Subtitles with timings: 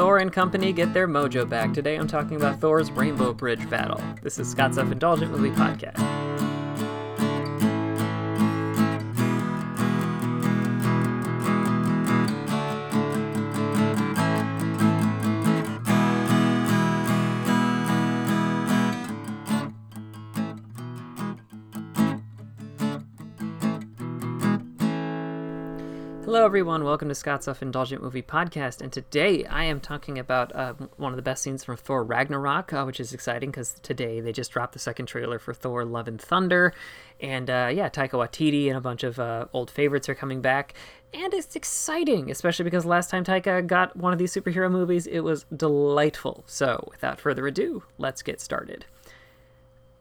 [0.00, 1.74] Thor and company get their mojo back.
[1.74, 4.00] Today I'm talking about Thor's Rainbow Bridge battle.
[4.22, 6.59] This is Scott's Self Indulgent Movie Podcast.
[26.30, 26.84] Hello, everyone.
[26.84, 28.80] Welcome to Scott's Self Indulgent Movie Podcast.
[28.80, 32.72] And today I am talking about uh, one of the best scenes from Thor Ragnarok,
[32.72, 36.06] uh, which is exciting because today they just dropped the second trailer for Thor Love
[36.06, 36.72] and Thunder.
[37.20, 40.74] And uh, yeah, Taika Waititi and a bunch of uh, old favorites are coming back.
[41.12, 45.22] And it's exciting, especially because last time Taika got one of these superhero movies, it
[45.22, 46.44] was delightful.
[46.46, 48.84] So without further ado, let's get started.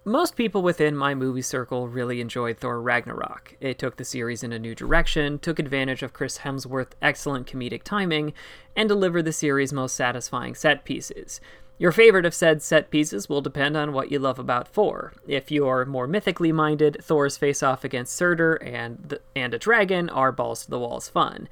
[0.09, 3.55] Most people within my movie circle really enjoyed Thor Ragnarok.
[3.61, 7.83] It took the series in a new direction, took advantage of Chris Hemsworth's excellent comedic
[7.83, 8.33] timing,
[8.75, 11.39] and delivered the series' most satisfying set pieces.
[11.77, 15.13] Your favorite of said set pieces will depend on what you love about Thor.
[15.27, 20.09] If you're more mythically minded, Thor's face off against Surtur and the, and a dragon
[20.09, 21.47] are balls to the walls fun.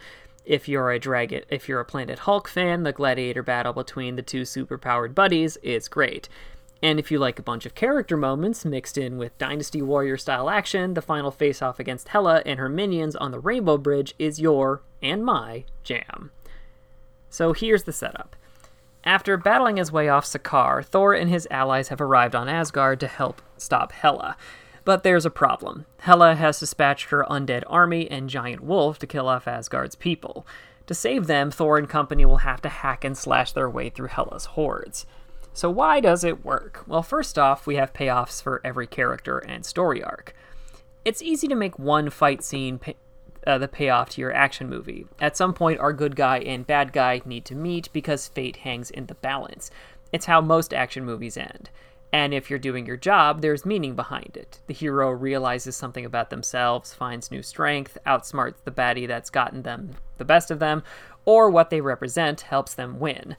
[0.45, 4.23] If you're a dragon, if you're a Planet Hulk fan, the gladiator battle between the
[4.23, 6.27] two superpowered buddies is great.
[6.81, 10.49] And if you like a bunch of character moments mixed in with Dynasty Warrior style
[10.49, 14.39] action, the final face off against Hela and her minions on the Rainbow Bridge is
[14.39, 16.31] your and my jam.
[17.29, 18.35] So here's the setup.
[19.03, 23.07] After battling his way off Sakaar, Thor and his allies have arrived on Asgard to
[23.07, 24.35] help stop Hela.
[24.83, 25.85] But there's a problem.
[25.99, 30.45] Hela has dispatched her undead army and giant wolf to kill off Asgard's people.
[30.87, 34.07] To save them, Thor and company will have to hack and slash their way through
[34.07, 35.05] Hela's hordes.
[35.57, 36.83] So, why does it work?
[36.85, 40.35] Well, first off, we have payoffs for every character and story arc.
[41.03, 42.95] It's easy to make one fight scene pay,
[43.47, 45.07] uh, the payoff to your action movie.
[45.19, 48.91] At some point, our good guy and bad guy need to meet because fate hangs
[48.91, 49.71] in the balance.
[50.13, 51.71] It's how most action movies end.
[52.13, 54.59] And if you're doing your job, there's meaning behind it.
[54.67, 59.95] The hero realizes something about themselves, finds new strength, outsmarts the baddie that's gotten them
[60.19, 60.83] the best of them,
[61.25, 63.35] or what they represent helps them win.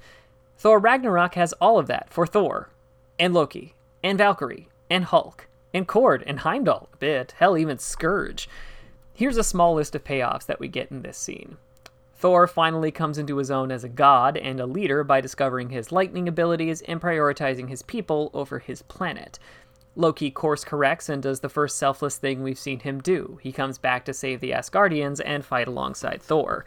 [0.58, 2.68] Thor Ragnarok has all of that for Thor,
[3.16, 8.48] and Loki, and Valkyrie, and Hulk, and Korg, and Heimdall a bit, hell, even Skurge.
[9.14, 11.58] Here's a small list of payoffs that we get in this scene.
[12.16, 15.92] Thor finally comes into his own as a god and a leader by discovering his
[15.92, 19.38] lightning abilities and prioritizing his people over his planet.
[19.94, 23.38] Loki course corrects and does the first selfless thing we've seen him do.
[23.42, 26.64] He comes back to save the Asgardians and fight alongside Thor.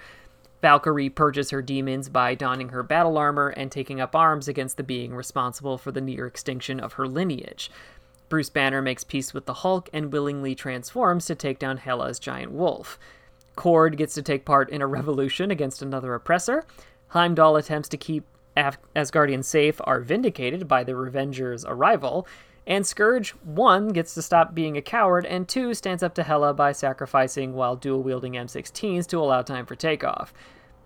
[0.61, 4.83] Valkyrie purges her demons by donning her battle armor and taking up arms against the
[4.83, 7.71] being responsible for the near extinction of her lineage.
[8.29, 12.51] Bruce Banner makes peace with the Hulk and willingly transforms to take down Hela's giant
[12.51, 12.97] wolf.
[13.57, 16.63] Korg gets to take part in a revolution against another oppressor.
[17.09, 18.23] Heimdall attempts to keep
[18.55, 22.27] Af- Asgardian safe are vindicated by the Revengers' arrival.
[22.67, 26.53] And Skurge, one, gets to stop being a coward, and two, stands up to Hela
[26.53, 30.33] by sacrificing while dual wielding M16s to allow time for takeoff.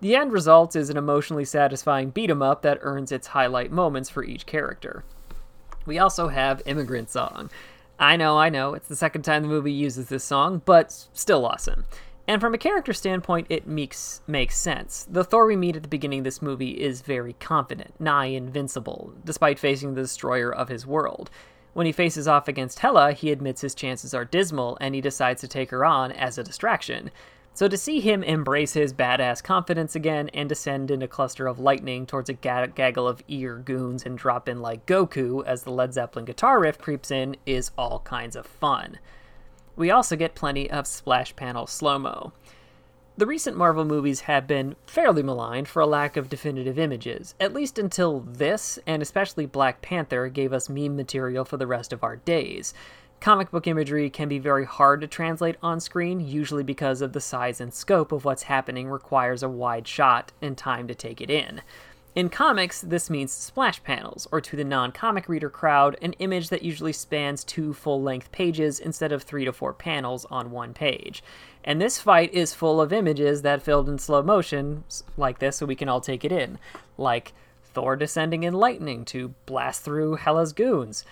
[0.00, 4.10] The end result is an emotionally satisfying beat 'em up that earns its highlight moments
[4.10, 5.04] for each character.
[5.84, 7.50] We also have Immigrant Song.
[7.98, 11.46] I know, I know, it's the second time the movie uses this song, but still
[11.46, 11.84] awesome.
[12.28, 15.06] And from a character standpoint, it makes makes sense.
[15.08, 19.14] The Thor we meet at the beginning of this movie is very confident, nigh invincible,
[19.24, 21.30] despite facing the destroyer of his world.
[21.76, 25.42] When he faces off against Hela, he admits his chances are dismal and he decides
[25.42, 27.10] to take her on as a distraction.
[27.52, 31.58] So to see him embrace his badass confidence again and descend in a cluster of
[31.58, 35.92] lightning towards a gaggle of ear goons and drop in like Goku as the Led
[35.92, 38.98] Zeppelin guitar riff creeps in is all kinds of fun.
[39.76, 42.32] We also get plenty of splash panel slow mo.
[43.18, 47.54] The recent Marvel movies have been fairly maligned for a lack of definitive images, at
[47.54, 52.04] least until this, and especially Black Panther, gave us meme material for the rest of
[52.04, 52.74] our days.
[53.18, 57.20] Comic book imagery can be very hard to translate on screen, usually because of the
[57.22, 61.30] size and scope of what's happening requires a wide shot and time to take it
[61.30, 61.62] in.
[62.16, 66.48] In comics, this means splash panels, or to the non comic reader crowd, an image
[66.48, 70.72] that usually spans two full length pages instead of three to four panels on one
[70.72, 71.22] page.
[71.62, 74.84] And this fight is full of images that filled in slow motion
[75.18, 76.58] like this so we can all take it in.
[76.96, 77.34] Like
[77.64, 81.04] Thor descending in lightning to blast through Hela's goons.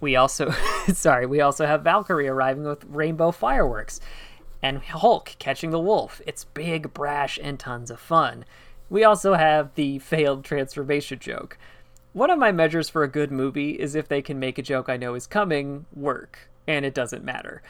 [0.00, 0.50] We also,
[0.92, 4.00] sorry, we also have Valkyrie arriving with rainbow fireworks.
[4.60, 6.20] And Hulk catching the wolf.
[6.26, 8.44] It's big, brash, and tons of fun.
[8.92, 11.56] We also have the failed transformation joke.
[12.12, 14.90] One of my measures for a good movie is if they can make a joke
[14.90, 17.62] I know is coming work, and it doesn't matter.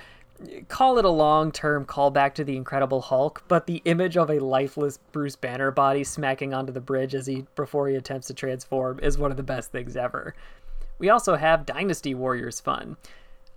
[0.66, 4.40] call it a long term callback to the Incredible Hulk, but the image of a
[4.40, 8.98] lifeless Bruce Banner body smacking onto the bridge as he before he attempts to transform
[8.98, 10.34] is one of the best things ever.
[10.98, 12.96] We also have Dynasty Warriors fun.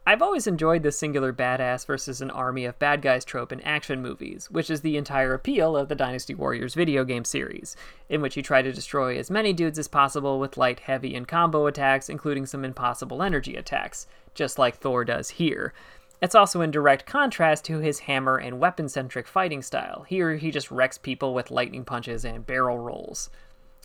[0.07, 4.03] I've always enjoyed the singular badass versus an army of bad guys trope in action
[4.03, 7.75] movies, which is the entire appeal of the Dynasty Warriors video game series,
[8.07, 11.27] in which you try to destroy as many dudes as possible with light, heavy, and
[11.27, 14.05] combo attacks, including some impossible energy attacks,
[14.35, 15.73] just like Thor does here.
[16.21, 20.03] It's also in direct contrast to his hammer and weapon centric fighting style.
[20.07, 23.31] Here, he just wrecks people with lightning punches and barrel rolls.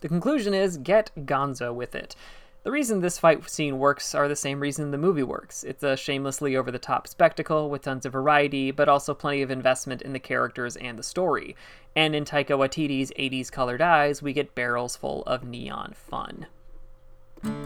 [0.01, 2.15] The conclusion is get gonzo with it.
[2.63, 5.63] The reason this fight scene works are the same reason the movie works.
[5.63, 9.49] It's a shamelessly over the top spectacle with tons of variety, but also plenty of
[9.49, 11.55] investment in the characters and the story.
[11.95, 16.45] And in Taika Waititi's 80s colored eyes, we get barrels full of neon fun.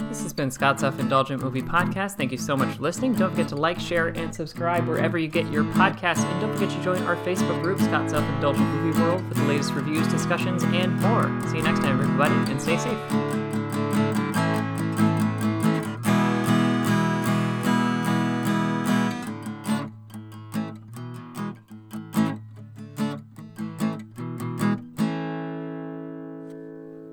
[0.07, 2.13] This has been Scott's Self Indulgent Movie Podcast.
[2.13, 3.15] Thank you so much for listening.
[3.15, 6.24] Don't forget to like, share, and subscribe wherever you get your podcasts.
[6.24, 9.44] And don't forget to join our Facebook group, Scott's Self Indulgent Movie World, for the
[9.44, 11.24] latest reviews, discussions, and more.
[11.50, 13.55] See you next time, everybody, and stay safe.